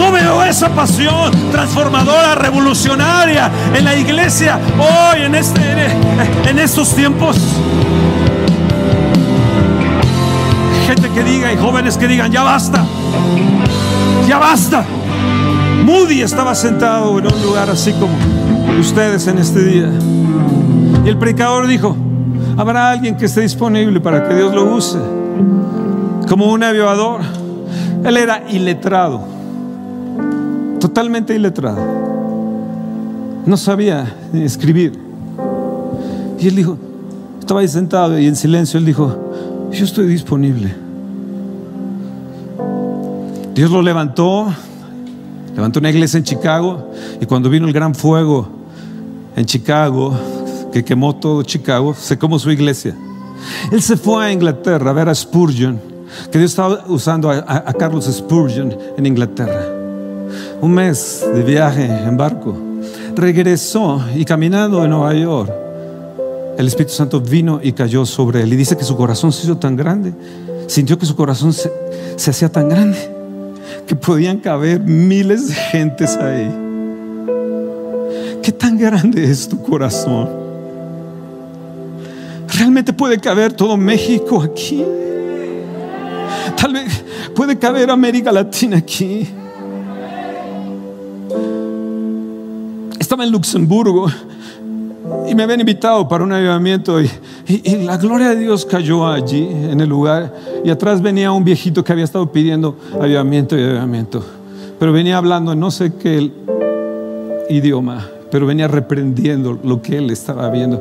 [0.00, 5.60] No veo esa pasión transformadora, revolucionaria en la iglesia hoy, en, este,
[6.48, 7.36] en estos tiempos.
[10.86, 12.82] Gente que diga y jóvenes que digan, ya basta,
[14.26, 14.86] ya basta.
[15.84, 18.14] Moody estaba sentado en un lugar así como
[18.80, 19.90] ustedes en este día.
[21.04, 21.94] Y el predicador dijo,
[22.56, 24.96] habrá alguien que esté disponible para que Dios lo use
[26.26, 27.20] como un avivador.
[28.02, 29.39] Él era iletrado
[30.80, 31.78] totalmente iletrado.
[33.46, 34.98] No sabía escribir.
[36.40, 36.76] Y él dijo,
[37.38, 40.74] estaba ahí sentado y en silencio, él dijo, yo estoy disponible.
[43.54, 44.52] Dios lo levantó,
[45.54, 46.90] levantó una iglesia en Chicago
[47.20, 48.48] y cuando vino el gran fuego
[49.36, 50.18] en Chicago,
[50.72, 52.96] que quemó todo Chicago, se quemó su iglesia.
[53.70, 55.78] Él se fue a Inglaterra a ver a Spurgeon,
[56.30, 59.79] que Dios estaba usando a Carlos Spurgeon en Inglaterra
[60.60, 62.56] un mes de viaje en barco.
[63.16, 65.50] Regresó y caminando en Nueva York,
[66.58, 68.52] el Espíritu Santo vino y cayó sobre él.
[68.52, 70.12] Y dice que su corazón se hizo tan grande,
[70.66, 71.70] sintió que su corazón se,
[72.16, 72.98] hacía tan grande,
[73.86, 76.50] que podían caber miles de gentes ahí.
[78.42, 80.28] ¿Qué tan grande es tu corazón?
[82.58, 84.84] ¿Realmente puede caber todo México aquí?
[86.56, 89.26] Tal vez puede caber América Latina aquí.
[93.20, 94.06] Estaba en Luxemburgo
[95.28, 97.10] y me habían invitado para un avivamiento y,
[97.84, 100.32] la gloria de Dios cayó allí en el lugar
[100.64, 104.24] y atrás venía un viejito que había estado pidiendo avivamiento y avivamiento,
[104.78, 106.30] pero venía hablando en no sé qué
[107.50, 110.80] idioma, pero venía reprendiendo lo que él estaba viendo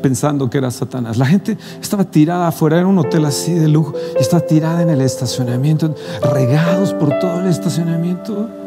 [0.00, 1.18] pensando que era Satanás.
[1.18, 4.90] La gente estaba tirada afuera, era un hotel así de lujo, y estaba tirada en
[4.90, 8.59] el estacionamiento, regados por todo el estacionamiento.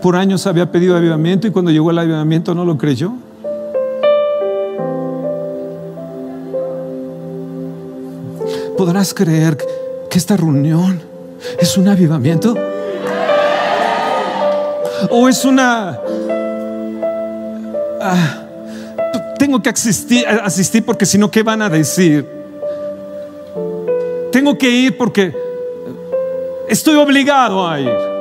[0.00, 3.12] Por años había pedido avivamiento y cuando llegó el avivamiento no lo creyó.
[8.76, 9.56] ¿Podrás creer
[10.10, 11.00] que esta reunión
[11.58, 12.56] es un avivamiento?
[15.10, 15.98] ¿O es una...
[18.00, 18.42] Ah,
[19.38, 22.26] tengo que asistir, asistir porque si no, ¿qué van a decir?
[24.32, 25.34] Tengo que ir porque
[26.68, 28.11] estoy obligado a ir.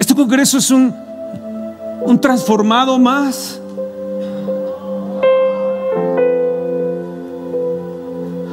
[0.00, 0.94] Este congreso es un,
[2.02, 3.60] un transformado más.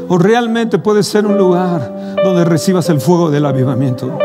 [0.08, 4.18] O realmente puede ser un lugar donde recibas el fuego del avivamiento.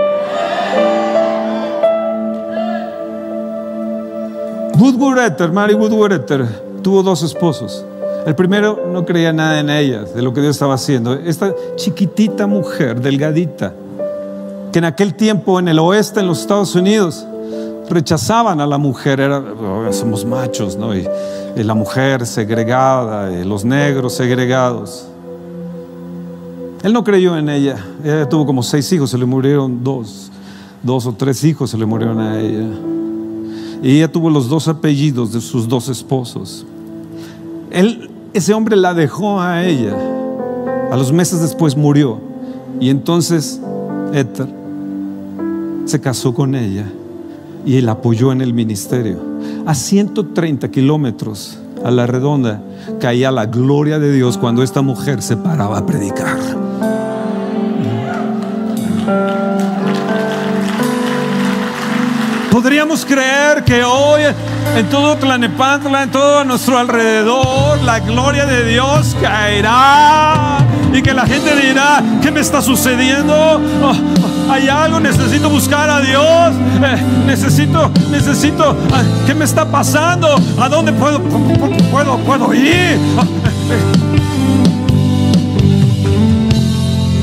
[4.79, 6.27] Woodward Mary Woodward
[6.83, 7.85] tuvo dos esposos.
[8.27, 11.15] El primero no creía nada en ellas, de lo que Dios estaba haciendo.
[11.15, 13.73] Esta chiquitita mujer, delgadita,
[14.71, 17.27] que en aquel tiempo en el oeste, en los Estados Unidos,
[17.89, 20.95] rechazaban a la mujer, era, oh, somos machos, ¿no?
[20.95, 21.07] Y,
[21.57, 25.07] la mujer segregada, y los negros segregados.
[26.83, 27.85] Él no creyó en ella.
[28.03, 30.31] Ella tuvo como seis hijos, se le murieron dos,
[30.83, 32.67] dos o tres hijos se le murieron a ella.
[33.83, 36.65] Y ella tuvo los dos apellidos de sus dos esposos.
[37.71, 39.95] Él, ese hombre la dejó a ella.
[40.91, 42.21] A los meses después murió.
[42.79, 43.61] Y entonces
[44.15, 44.60] Éter
[45.91, 46.85] se casó con ella
[47.67, 49.19] y él apoyó en el ministerio.
[49.67, 52.63] A 130 kilómetros a la redonda
[53.01, 56.39] caía la gloria de Dios cuando esta mujer se paraba a predicar.
[62.53, 64.23] Podríamos creer que hoy
[64.77, 70.59] en todo Tlanepantla, en todo nuestro alrededor, la gloria de Dios caerá
[70.93, 73.35] y que la gente dirá, ¿qué me está sucediendo?
[73.35, 79.65] Oh, oh, hay algo, necesito buscar a Dios, eh, necesito, necesito, ah, ¿qué me está
[79.65, 80.29] pasando?
[80.59, 81.21] ¿A dónde puedo,
[81.91, 82.99] puedo, puedo ir?
[83.17, 84.01] Oh, eh, eh.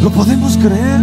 [0.03, 1.01] ¿Lo podemos creer?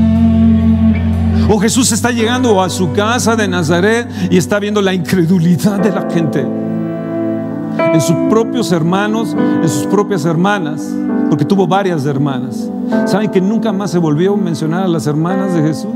[1.48, 5.90] O Jesús está llegando a su casa de Nazaret y está viendo la incredulidad de
[5.90, 6.40] la gente.
[6.40, 10.88] En sus propios hermanos, en sus propias hermanas,
[11.28, 12.70] porque tuvo varias hermanas.
[13.06, 15.92] ¿Saben que nunca más se volvió a mencionar a las hermanas de Jesús?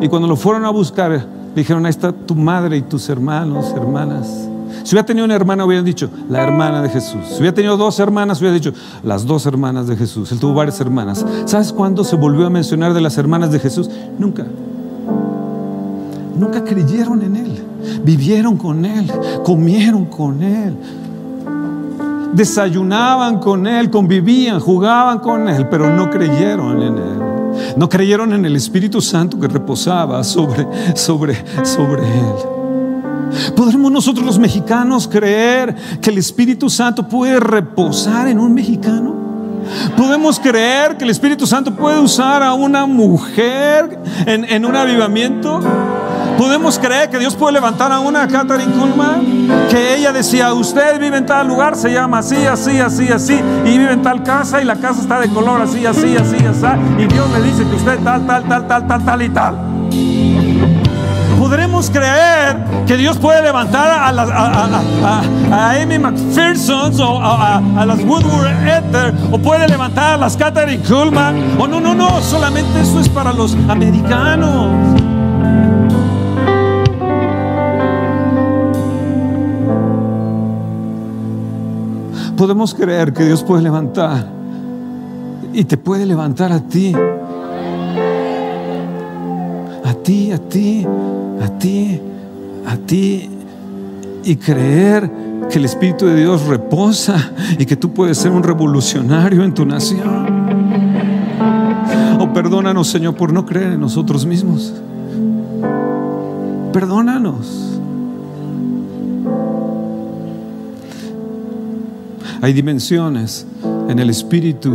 [0.00, 4.48] Y cuando lo fueron a buscar, dijeron, ahí está tu madre y tus hermanos, hermanas.
[4.82, 7.20] Si hubiera tenido una hermana, hubieran dicho, la hermana de Jesús.
[7.28, 8.72] Si hubiera tenido dos hermanas, hubiera dicho,
[9.02, 10.32] las dos hermanas de Jesús.
[10.32, 11.24] Él tuvo varias hermanas.
[11.44, 13.90] ¿Sabes cuándo se volvió a mencionar de las hermanas de Jesús?
[14.18, 14.46] Nunca.
[16.38, 17.62] Nunca creyeron en Él.
[18.02, 19.12] Vivieron con Él.
[19.44, 20.74] Comieron con Él.
[22.32, 27.74] Desayunaban con Él, convivían, jugaban con Él, pero no creyeron en Él.
[27.76, 32.60] No creyeron en el Espíritu Santo que reposaba sobre, sobre, sobre Él.
[33.56, 39.20] ¿Podremos nosotros los mexicanos creer que el Espíritu Santo puede reposar en un mexicano?
[39.96, 45.60] ¿Podemos creer que el Espíritu Santo puede usar a una mujer en, un avivamiento?
[46.40, 49.68] ¿Podemos creer que Dios puede levantar a una Catherine Kuhlman?
[49.68, 53.76] Que ella decía, usted vive en tal lugar, se llama así, así, así, así, y
[53.76, 57.04] vive en tal casa y la casa está de color así, así, así, así, y
[57.04, 59.54] Dios le dice que usted tal, tal, tal, tal, tal, tal y tal
[61.38, 69.12] podremos creer que Dios puede levantar a, las, Amy McPherson o a, las Woodward Ether
[69.30, 73.34] o puede levantar a las Catherine Kuhlman o no, no, no, solamente eso es para
[73.34, 75.19] los americanos.
[82.40, 84.26] Podemos creer que Dios puede levantar
[85.52, 86.94] y te puede levantar a ti
[89.84, 90.86] a ti, a ti,
[91.42, 92.00] a ti,
[92.66, 93.28] a ti
[94.24, 95.10] y creer
[95.50, 99.66] que el Espíritu de Dios reposa y que tú puedes ser un revolucionario en tu
[99.66, 100.26] nación.
[102.18, 104.72] Oh, perdónanos, Señor, por no creer en nosotros mismos.
[106.72, 107.69] Perdónanos.
[112.42, 113.46] Hay dimensiones
[113.88, 114.70] en el Espíritu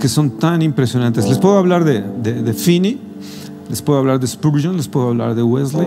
[0.00, 1.28] que son tan impresionantes.
[1.28, 3.08] Les puedo hablar de, de, de Fini
[3.68, 5.86] les puedo hablar de Spurgeon, les puedo hablar de Wesley.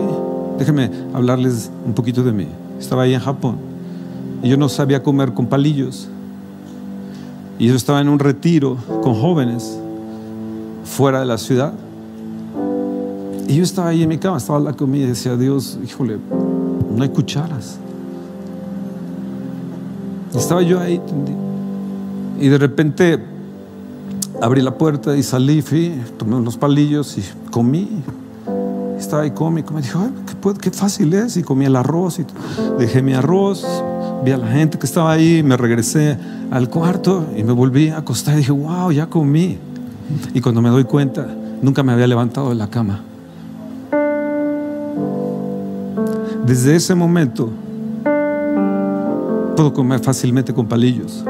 [0.58, 2.46] Déjenme hablarles un poquito de mí.
[2.78, 3.56] Estaba ahí en Japón
[4.42, 6.08] y yo no sabía comer con palillos.
[7.58, 9.78] Y yo estaba en un retiro con jóvenes
[10.84, 11.72] fuera de la ciudad.
[13.48, 16.18] Y yo estaba ahí en mi cama, estaba la comida y decía, Dios, híjole,
[16.96, 17.78] no hay cucharas.
[20.34, 21.00] Estaba yo ahí
[22.40, 23.18] Y de repente
[24.40, 27.88] abrí la puerta y salí, fui, tomé unos palillos y comí.
[28.98, 31.36] Estaba ahí comí, me dijo, qué, qué, fácil es.
[31.36, 32.26] Y comí el arroz y
[32.78, 33.64] dejé mi arroz,
[34.24, 36.18] vi a la gente que estaba ahí, me regresé
[36.50, 39.58] al cuarto y me volví a acostar y dije, wow, ya comí.
[40.34, 41.26] Y cuando me doy cuenta,
[41.62, 43.02] nunca me había levantado de la cama.
[46.46, 47.50] desde ese momento
[49.62, 51.22] puedo comer fácilmente con palillos.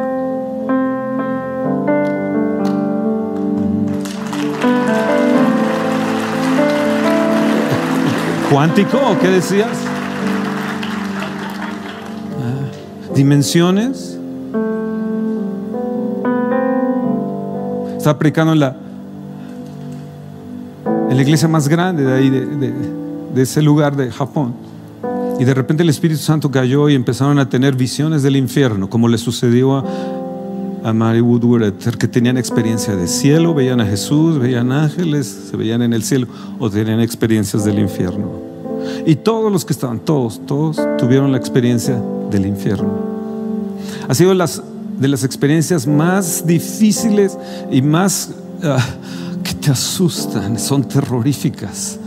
[8.51, 9.69] ¿Cuántico qué decías?
[12.41, 14.19] Ah, dimensiones.
[17.99, 18.77] Estaba predicando en la,
[21.11, 24.72] la iglesia más grande de ahí, de ese lugar de Japón.
[25.43, 29.09] Y de repente el Espíritu Santo cayó y empezaron a tener visiones del infierno, como
[29.09, 29.75] le sucedió
[30.85, 35.83] a, Mary Woodward, que tenían experiencia de cielo, veían a Jesús, veían ángeles, se veían
[35.83, 36.29] en el cielo,
[36.61, 38.31] o tenían experiencias del infierno.
[39.05, 42.93] Y todos los que estaban, todos, todos tuvieron la experiencia del infierno.
[44.07, 44.63] Ha sido las,
[45.01, 47.37] de las experiencias más difíciles
[47.69, 48.31] y más
[48.63, 48.79] ah,
[49.43, 51.99] que te asustan, son terroríficas.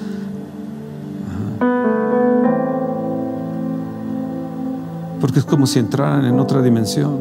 [5.25, 7.17] Porque es como si entraran en otra dimensión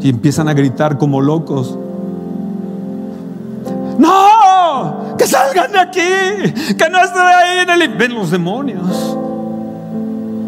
[0.00, 1.78] y empiezan a gritar como locos.
[3.96, 7.94] No, que salgan de aquí, que no estén ahí.
[7.96, 9.16] Ven los demonios.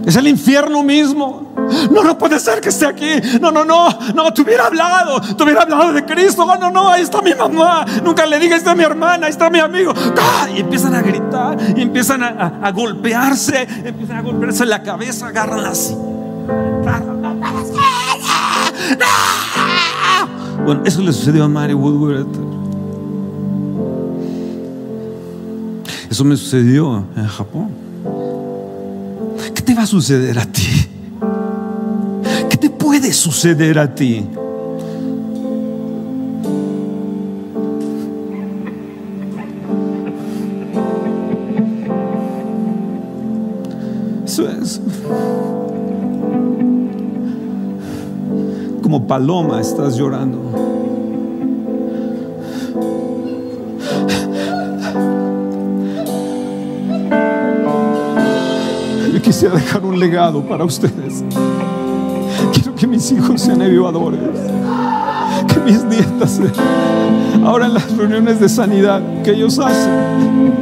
[0.04, 1.49] Es el infierno mismo.
[1.90, 3.10] No, no puede ser que esté aquí.
[3.40, 6.44] No, no, no, no, te hubiera hablado, te hubiera hablado de Cristo.
[6.46, 7.84] No, no, no, ahí está mi mamá.
[8.02, 9.92] Nunca le diga, ahí está mi hermana, ahí está mi amigo.
[10.54, 15.94] Y empiezan a gritar, y empiezan a, golpearse, empiezan a golpearse la cabeza, agarran así.
[20.64, 22.26] Bueno, eso le sucedió a Mary Woodward.
[26.10, 27.68] Eso me sucedió en Japón.
[29.54, 30.89] ¿Qué te va a suceder a ti?
[33.00, 34.26] ¿Qué te puede suceder a ti?
[44.26, 44.80] Es.
[48.82, 50.38] como paloma estás llorando.
[59.12, 61.24] Yo quisiera dejar un legado para ustedes.
[63.00, 64.20] Hijos sean avivadores.
[65.48, 66.38] Que mis nietas,
[67.42, 70.52] ahora en las reuniones de sanidad que ellos hacen,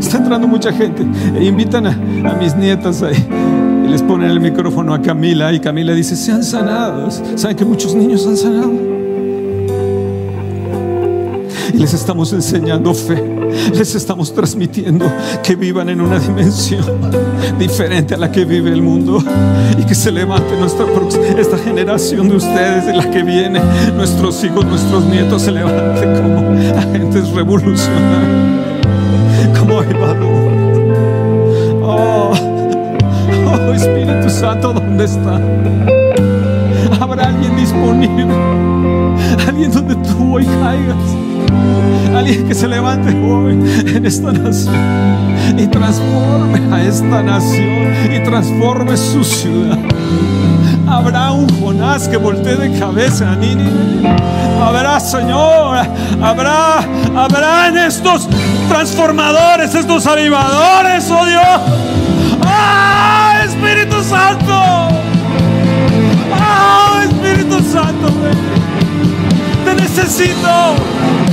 [0.00, 3.28] está entrando mucha gente e invitan a, a mis nietas ahí
[3.86, 7.22] y les ponen el micrófono a Camila y Camila dice, sean sanados.
[7.36, 8.72] ¿Saben que muchos niños han sanado?
[11.72, 13.35] Y les estamos enseñando fe.
[13.74, 15.10] Les estamos transmitiendo
[15.42, 16.84] que vivan en una dimensión
[17.58, 19.22] diferente a la que vive el mundo
[19.78, 20.86] y que se levante nuestra
[21.38, 23.60] esta generación de ustedes, de la que viene,
[23.94, 26.38] nuestros hijos, nuestros nietos se levanten como
[26.78, 28.60] agentes revolucionarios,
[29.58, 30.52] como Evador.
[31.82, 32.32] Oh.
[33.48, 35.40] Oh Espíritu Santo, ¿dónde está?
[37.00, 38.34] ¿Habrá alguien disponible?
[39.46, 41.25] Alguien donde tú hoy caigas.
[42.16, 43.52] Alguien que se levante hoy
[43.94, 44.74] en esta nación
[45.58, 49.78] y transforme a esta nación y transforme su ciudad.
[50.88, 54.08] Habrá un Jonás que voltee de cabeza a Nínive.
[54.60, 55.76] Habrá, Señor,
[56.22, 56.78] habrá,
[57.14, 58.26] habrá en estos
[58.68, 61.60] transformadores, estos avivadores, oh Dios.
[62.42, 63.42] ¡Ah!
[63.44, 64.54] Espíritu Santo.
[66.32, 68.08] Oh, Espíritu Santo,
[69.64, 71.25] te necesito.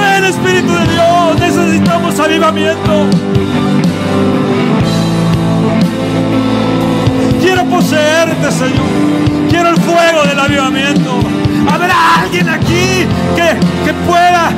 [0.00, 3.06] Ven, Espíritu de Dios, necesitamos avivamiento.
[7.40, 8.86] Quiero poseerte, Señor.
[9.48, 11.20] Quiero el fuego del avivamiento.
[11.70, 13.06] Habrá alguien aquí
[13.36, 14.50] que, que pueda,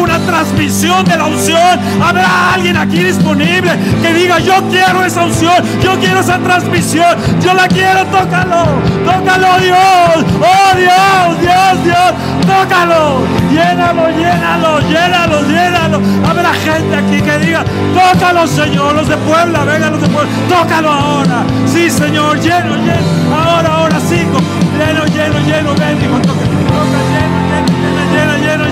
[0.00, 1.78] una transmisión de la unción.
[2.02, 3.70] Habrá alguien aquí disponible
[4.02, 8.64] que diga, yo quiero esa unción, yo quiero esa transmisión, yo la quiero, tócalo,
[9.04, 12.12] tócalo Dios, oh Dios, Dios, Dios,
[12.44, 16.00] tócalo, llénalo, llénalo, llénalo, llénalo.
[16.28, 20.90] Habrá gente aquí que diga, tócalo Señor, los de Puebla, vengan los de Puebla, tócalo
[20.90, 21.44] ahora.
[21.66, 24.38] Sí Señor, lleno, lleno, ahora, ahora sigo,
[24.76, 27.41] lleno, lleno, lleno, ven,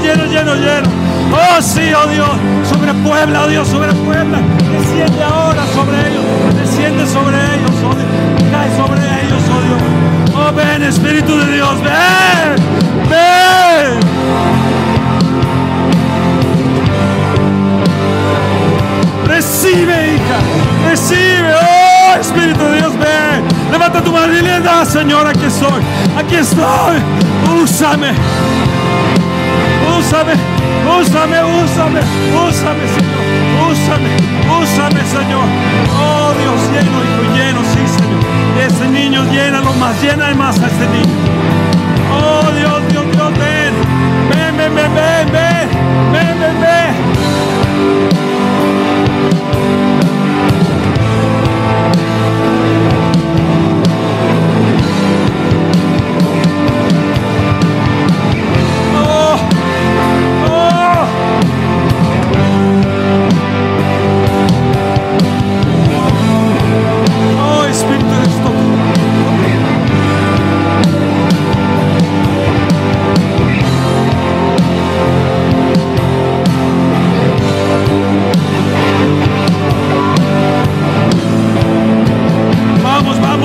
[0.01, 0.89] lleno, lleno, lleno.
[1.33, 2.31] Oh sí, oh Dios,
[2.69, 4.39] sobre Puebla, oh Dios, sobre Puebla.
[4.73, 6.25] Desciende ahora sobre ellos,
[6.57, 7.95] desciende sobre ellos, oh.
[8.51, 9.81] Cae sobre ellos, oh Dios.
[10.35, 12.57] Oh ven, Espíritu de Dios, ven,
[13.09, 14.01] ven.
[19.27, 23.45] Recibe, hija, recibe, oh Espíritu de Dios, ven.
[23.71, 25.83] Levanta tu mano y le da, Señor, aquí estoy,
[26.19, 26.97] aquí estoy.
[27.63, 28.13] Úsame.
[29.99, 30.35] Úsame,
[31.01, 32.01] úsame, úsame,
[32.49, 33.25] úsame, Señor,
[33.71, 34.11] úsame,
[34.61, 35.47] úsame, Señor.
[35.99, 38.21] Oh Dios, lleno, hijo, lleno, sí, Señor.
[38.67, 41.17] Ese niño, llénalo más, llena más a ese niño.
[42.13, 43.75] Oh Dios, Dios, Dios, ven,
[44.31, 45.69] ven, ven, ven, ven, ven,
[46.13, 46.91] ven, ven, ven.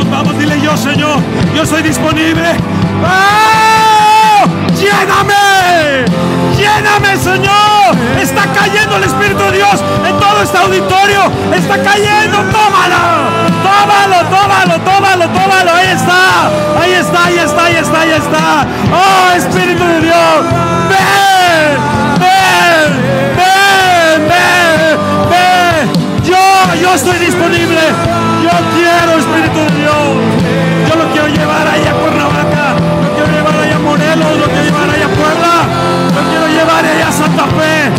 [0.04, 1.20] Vamos, dile yo, Señor,
[1.56, 2.56] yo estoy disponible.
[3.04, 4.46] ¡Oh!
[4.76, 6.06] ¡Lléname!
[6.58, 7.96] ¡Lléname, Señor!
[8.20, 11.32] Está cayendo el Espíritu de Dios en todo este auditorio.
[11.54, 12.98] Está cayendo, tómalo,
[13.64, 15.72] tómalo, tómalo, tómalo, tómalo.
[15.74, 18.66] Ahí está, ahí está, ahí está, ahí está, ahí está.
[18.93, 20.46] ¡Oh, Espíritu de Dios!
[20.89, 21.78] ¡Ven!
[22.20, 22.89] ¡Ven!
[23.38, 24.28] ¡Ven!
[24.30, 25.00] ¡Ven!
[25.30, 26.24] ¡Ven!
[26.24, 28.14] Yo, yo estoy disponible.
[29.36, 30.15] Espíritu de Dios.
[30.88, 32.75] Yo lo quiero llevar ahí a Cuernavaca.
[33.03, 34.38] Lo quiero llevar ahí a Morelos.
[34.39, 35.53] Lo quiero llevar ahí a Puebla.
[36.15, 37.91] Lo quiero llevar ahí a Santa Fe.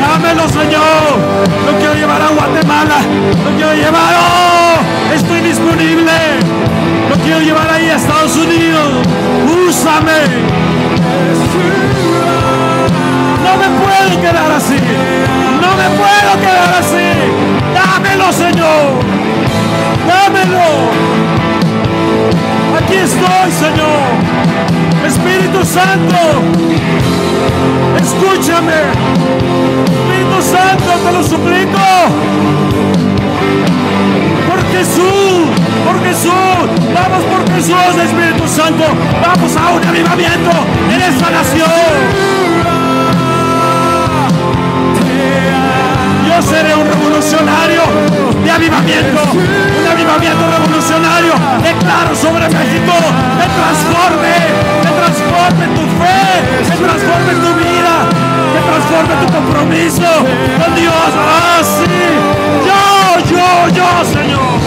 [0.00, 1.18] Dámelo, Señor.
[1.66, 2.98] Lo quiero llevar a Guatemala.
[3.44, 4.14] Lo quiero llevar.
[4.14, 5.12] ¡Oh!
[5.12, 6.12] Estoy disponible.
[7.10, 9.02] Lo quiero llevar ahí a Estados Unidos.
[9.66, 10.20] Úsame.
[13.42, 14.78] No me puedo quedar así.
[15.60, 17.06] No me puedo quedar así.
[17.74, 19.33] Dámelo, Señor.
[20.06, 20.66] Dámelo.
[22.78, 24.08] Aquí estoy, Señor.
[25.06, 26.18] Espíritu Santo.
[28.00, 28.72] Escúchame.
[29.84, 31.78] Espíritu Santo, te lo suplico.
[34.48, 35.48] Por Jesús,
[35.84, 36.32] por Jesús,
[36.94, 38.84] vamos por Jesús, Espíritu Santo,
[39.20, 40.50] vamos a un avivamiento
[40.92, 42.44] en esta nación.
[46.26, 47.82] Yo seré un revolucionario
[48.44, 49.20] de avivamiento,
[50.04, 51.34] avivamiento revolucionario.
[51.62, 52.92] Declaro sobre México
[53.38, 54.34] que transforme,
[54.82, 56.24] que transforme tu fe,
[56.68, 57.94] que transforme tu vida,
[58.52, 60.10] que transforme tu compromiso
[60.60, 61.08] con Dios.
[61.16, 61.84] Ah, sí,
[62.68, 64.63] yo, yo, yo, Señor.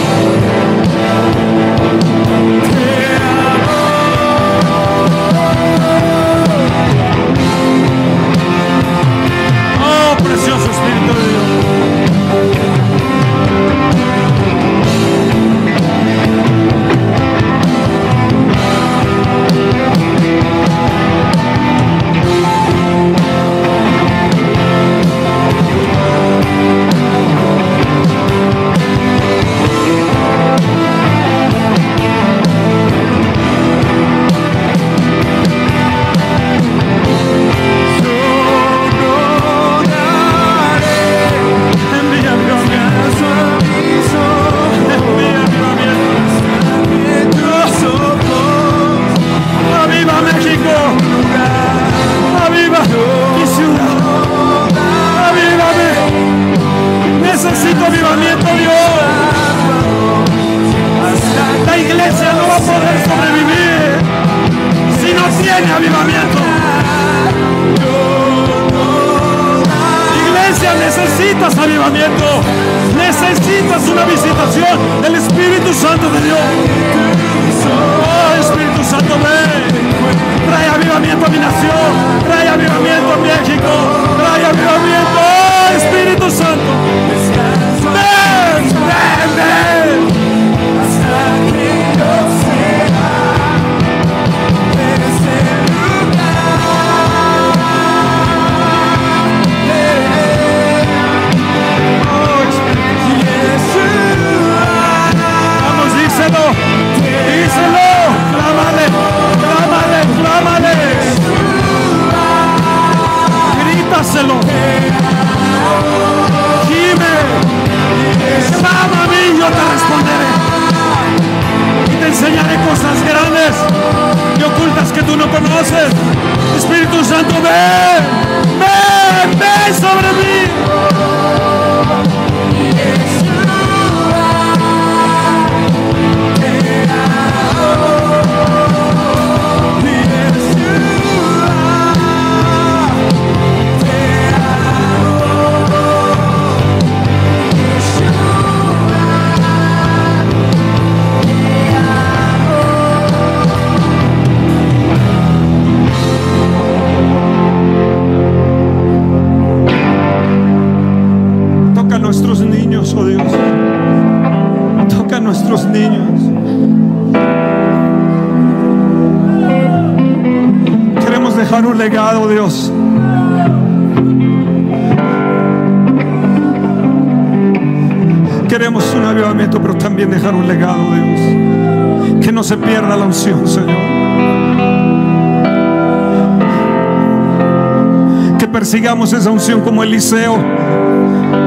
[188.48, 190.38] Persigamos esa unción como Eliseo.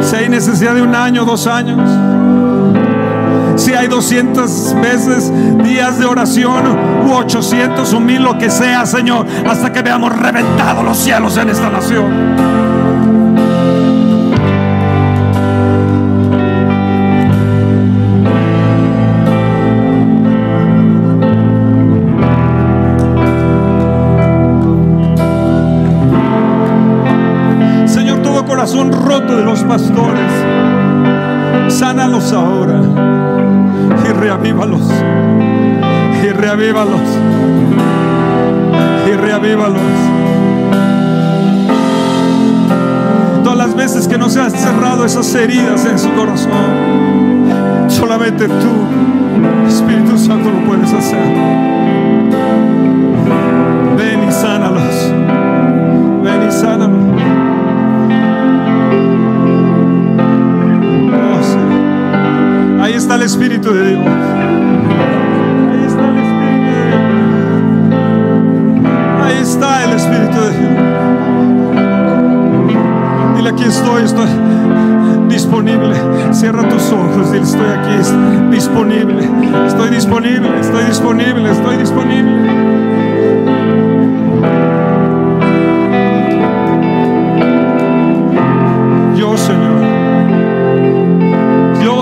[0.02, 1.80] Si hay necesidad de un año, dos años.
[3.56, 5.32] Si hay 200 veces
[5.64, 6.64] días de oración,
[7.08, 11.50] u 800 o mil, lo que sea, Señor, hasta que veamos reventado los cielos en
[11.50, 12.81] esta nación.
[28.72, 30.32] Corazón roto de los pastores,
[31.68, 32.80] sánalos ahora
[34.08, 34.90] y reavívalos,
[36.24, 37.02] y reavívalos,
[39.08, 39.82] y reavívalos.
[43.44, 49.21] Todas las veces que no se han cerrado esas heridas en su corazón, solamente tú,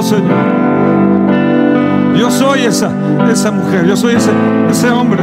[0.09, 0.41] Señor.
[2.17, 2.89] Yo soy esa,
[3.31, 4.31] esa mujer, yo soy ese,
[4.71, 5.21] ese hombre.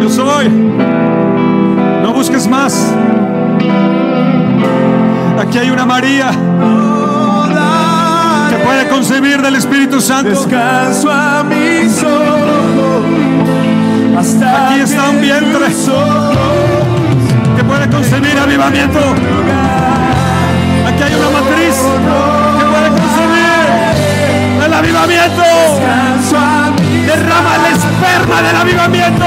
[0.00, 0.48] Yo soy.
[2.02, 2.94] No busques más.
[5.40, 6.30] Aquí hay una María
[8.50, 10.30] que puede concebir del Espíritu Santo.
[10.30, 13.04] Descanso a mis ojos.
[14.16, 15.66] Hasta Aquí está un vientre.
[17.56, 19.00] Que puede concebir avivamiento.
[20.86, 22.55] Aquí hay una matriz
[24.76, 25.42] avivamiento.
[27.06, 29.24] Derrama el esperma del avivamiento.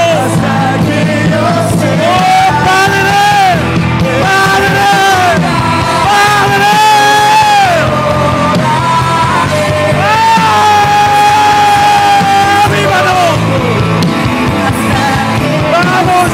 [2.02, 2.22] ¡Oh,
[2.66, 3.58] Padre!
[4.22, 4.88] ¡Padre!
[6.06, 6.70] ¡Padre!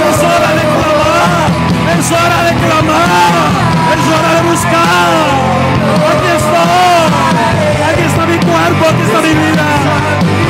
[0.08, 1.50] ¡Es hora de clamar!
[1.98, 3.34] ¡Es hora de clamar!
[3.94, 5.65] ¡Es hora de buscar!
[8.66, 8.84] Cuerpo!
[8.90, 9.66] ¡Aquí está mi vida!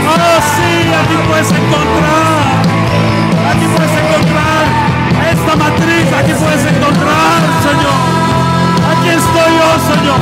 [0.09, 0.73] ¡Oh, sí!
[0.93, 2.47] ¡Aquí puedes encontrar!
[3.51, 4.87] Aquí puedes encontrar
[5.33, 7.97] esta matriz, aquí puedes encontrar, Señor.
[8.93, 10.21] Aquí estoy yo, Señor.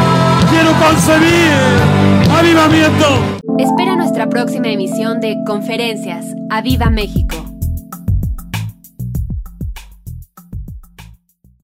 [0.51, 1.53] Quiero concebir
[2.36, 3.07] avivamiento.
[3.59, 6.26] Espera nuestra próxima emisión de Conferencias.
[6.51, 7.23] ¡A Viva México!